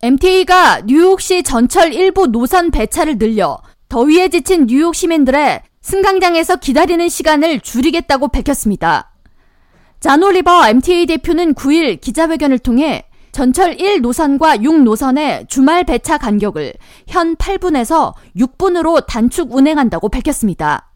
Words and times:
MTA가 0.00 0.82
뉴욕시 0.86 1.42
전철 1.42 1.92
일부 1.92 2.28
노선 2.28 2.70
배차를 2.70 3.18
늘려 3.18 3.58
더위에 3.88 4.28
지친 4.28 4.68
뉴욕 4.68 4.94
시민들의 4.94 5.60
승강장에서 5.80 6.56
기다리는 6.56 7.08
시간을 7.08 7.58
줄이겠다고 7.58 8.28
밝혔습니다. 8.28 9.10
자노리버 9.98 10.68
MTA 10.68 11.06
대표는 11.06 11.54
9일 11.54 12.00
기자회견을 12.00 12.60
통해 12.60 13.06
전철 13.32 13.80
1 13.80 14.00
노선과 14.00 14.62
6 14.62 14.82
노선의 14.84 15.46
주말 15.48 15.82
배차 15.82 16.16
간격을 16.16 16.74
현 17.08 17.34
8분에서 17.34 18.14
6분으로 18.36 19.04
단축 19.04 19.52
운행한다고 19.52 20.10
밝혔습니다. 20.10 20.92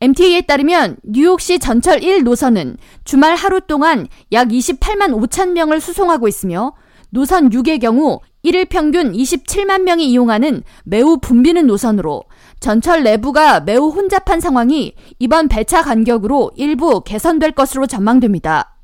MTA에 0.00 0.42
따르면 0.42 0.96
뉴욕시 1.04 1.58
전철 1.58 2.02
1 2.02 2.24
노선은 2.24 2.78
주말 3.04 3.36
하루 3.36 3.60
동안 3.60 4.08
약 4.32 4.48
28만 4.48 5.10
5천 5.10 5.50
명을 5.50 5.82
수송하고 5.82 6.28
있으며 6.28 6.72
노선 7.14 7.50
6의 7.50 7.78
경우 7.78 8.20
1일 8.42 8.70
평균 8.70 9.12
27만 9.12 9.82
명이 9.82 10.08
이용하는 10.10 10.62
매우 10.84 11.18
붐비는 11.18 11.66
노선으로 11.66 12.24
전철 12.58 13.02
내부가 13.02 13.60
매우 13.60 13.90
혼잡한 13.90 14.40
상황이 14.40 14.94
이번 15.18 15.48
배차 15.48 15.82
간격으로 15.82 16.52
일부 16.56 17.02
개선될 17.02 17.52
것으로 17.52 17.86
전망됩니다. 17.86 18.76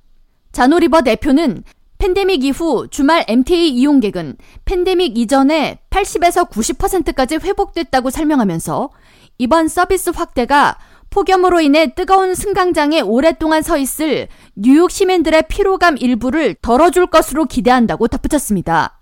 자노리버 0.53 1.03
대표는 1.03 1.63
팬데믹 1.97 2.45
이후 2.45 2.87
주말 2.91 3.25
MTA 3.27 3.71
이용객은 3.71 4.37
팬데믹 4.67 5.17
이전에 5.17 5.81
80에서 5.89 6.51
90%까지 6.51 7.37
회복됐다고 7.37 8.11
설명하면서 8.11 8.91
이번 9.39 9.69
서비스 9.69 10.11
확대가 10.11 10.77
폭염으로 11.11 11.61
인해 11.61 11.95
뜨거운 11.95 12.35
승강장에 12.35 13.01
오랫동안 13.01 13.63
서 13.63 13.77
있을 13.79 14.29
뉴욕 14.55 14.91
시민들의 14.91 15.45
피로감 15.49 15.97
일부를 15.99 16.55
덜어줄 16.61 17.07
것으로 17.09 17.47
기대한다고 17.47 18.09
덧붙였습니다. 18.09 18.99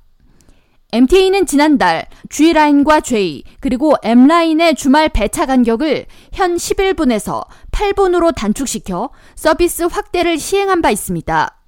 MTA는 0.93 1.47
지난달 1.47 2.07
G라인과 2.31 3.01
J 3.01 3.43
그리고 3.61 3.97
M라인의 4.03 4.77
주말 4.77 5.09
배차 5.09 5.45
간격을 5.45 6.07
현 6.33 6.57
11분에서 6.57 7.45
8분으로 7.73 8.35
단축시켜 8.35 9.11
서비스 9.35 9.83
확대를 9.83 10.39
시행한 10.39 10.83
바 10.83 10.91
있습니다. 10.91 11.61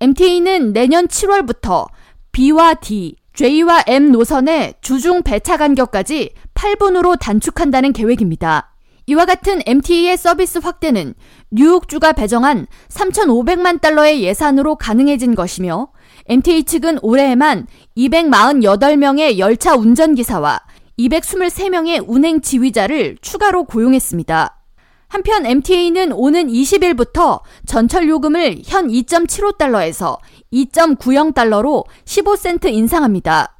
MTA는 0.00 0.72
내년 0.74 1.08
7월부터 1.08 1.88
B와 2.32 2.74
D, 2.74 3.16
J와 3.32 3.84
M 3.86 4.12
노선의 4.12 4.74
주중 4.82 5.22
배차 5.22 5.56
간격까지 5.56 6.34
8분으로 6.54 7.18
단축한다는 7.18 7.92
계획입니다. 7.92 8.73
이와 9.06 9.26
같은 9.26 9.60
MTA의 9.66 10.16
서비스 10.16 10.58
확대는 10.58 11.14
뉴욕주가 11.50 12.12
배정한 12.12 12.66
3,500만 12.88 13.80
달러의 13.80 14.22
예산으로 14.22 14.76
가능해진 14.76 15.34
것이며 15.34 15.88
MTA 16.26 16.64
측은 16.64 16.98
올해에만 17.02 17.66
248명의 17.96 19.38
열차 19.38 19.74
운전기사와 19.74 20.60
223명의 20.98 22.02
운행 22.06 22.40
지휘자를 22.40 23.18
추가로 23.20 23.64
고용했습니다. 23.64 24.60
한편 25.08 25.46
MTA는 25.46 26.12
오는 26.12 26.48
20일부터 26.48 27.40
전철 27.66 28.08
요금을 28.08 28.62
현 28.64 28.88
2.75달러에서 28.88 30.18
2.90달러로 30.52 31.84
15센트 32.04 32.72
인상합니다. 32.72 33.53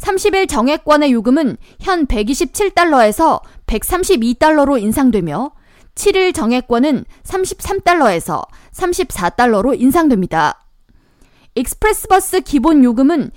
30일 0.00 0.48
정액권의 0.48 1.12
요금은 1.12 1.56
현 1.80 2.06
127달러에서 2.06 3.42
132달러로 3.66 4.80
인상되며 4.80 5.52
7일 5.94 6.34
정액권은 6.34 7.04
33달러에서 7.24 8.46
34달러로 8.72 9.78
인상됩니다. 9.78 10.64
express 11.54 12.14
bus 12.14 12.40
기본 12.40 12.84
요금은 12.84 13.30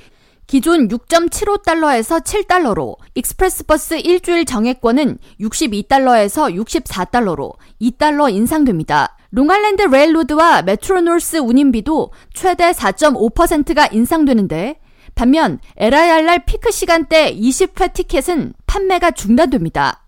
기존 0.48 0.88
6.75달러에서 0.88 2.24
7달러로 2.24 2.98
express 3.16 3.72
bus 3.72 3.96
일주일 3.96 4.46
정액권은 4.46 5.18
62달러에서 5.42 6.54
64달러로 6.54 7.54
2달러 7.82 8.32
인상됩니다. 8.32 9.18
Long 9.32 9.52
Island 9.52 9.82
Rail 9.84 10.15
Road와 10.15 10.62
Metro-North 10.62 11.38
운임비도 11.38 12.12
최대 12.34 12.72
4.5%가 12.72 13.88
인상되는데 13.88 14.80
반면 15.16 15.60
LIRR 15.78 16.46
피크 16.46 16.72
시간대 16.72 17.36
20회 17.36 17.94
티켓은 17.94 18.54
판매가 18.66 19.12
중단됩니다. 19.12 20.04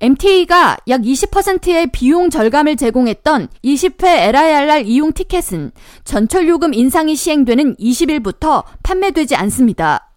MTA가 0.00 0.78
약 0.88 1.00
20%의 1.00 1.86
비용 1.92 2.28
절감을 2.28 2.76
제공했던 2.76 3.48
20회 3.64 4.04
LIRR 4.04 4.82
이용 4.84 5.12
티켓은 5.12 5.70
전철 6.02 6.48
요금 6.48 6.74
인상이 6.74 7.14
시행되는 7.14 7.76
20일부터 7.76 8.64
판매되지 8.82 9.36
않습니다. 9.36 10.10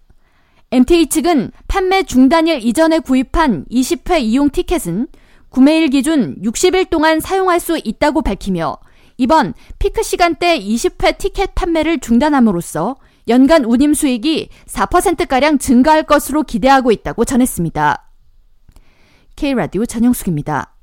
MTA 0.72 1.06
측은 1.08 1.52
판매 1.68 2.02
중단일 2.02 2.66
이전에 2.66 2.98
구입한 3.00 3.66
20회 3.70 4.22
이용 4.22 4.50
티켓은 4.50 5.08
구매일 5.50 5.90
기준 5.90 6.36
60일 6.42 6.90
동안 6.90 7.20
사용할 7.20 7.60
수 7.60 7.80
있다고 7.82 8.24
밝히며 8.24 8.78
이번 9.18 9.54
피크 9.80 10.04
시간대 10.04 10.60
20회 10.60 11.18
티켓 11.18 11.54
판매를 11.54 12.00
중단함으로써 12.00 12.98
연간 13.28 13.66
운임 13.66 13.94
수익이 13.94 14.50
4%가량 14.68 15.58
증가할 15.58 16.04
것으로 16.04 16.44
기대하고 16.44 16.92
있다고 16.92 17.26
전했습니다. 17.26 18.12
K라디오 19.36 19.86
전영숙입니다. 19.86 20.75